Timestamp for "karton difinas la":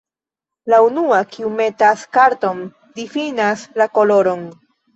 2.19-3.91